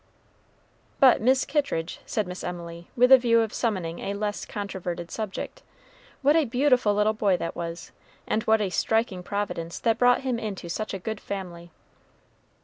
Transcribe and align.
"But, 0.99 1.21
Mis' 1.21 1.45
Kittridge," 1.45 1.99
said 2.07 2.25
Miss 2.25 2.43
Emily, 2.43 2.87
with 2.95 3.11
a 3.11 3.19
view 3.19 3.41
of 3.41 3.53
summoning 3.53 3.99
a 3.99 4.15
less 4.15 4.45
controverted 4.47 5.11
subject, 5.11 5.61
"what 6.23 6.35
a 6.35 6.45
beautiful 6.45 6.95
little 6.95 7.13
boy 7.13 7.37
that 7.37 7.55
was, 7.55 7.91
and 8.25 8.41
what 8.45 8.61
a 8.61 8.71
striking 8.71 9.21
providence 9.21 9.77
that 9.77 9.99
brought 9.99 10.21
him 10.21 10.39
into 10.39 10.69
such 10.69 10.95
a 10.95 10.97
good 10.97 11.19
family!" 11.19 11.69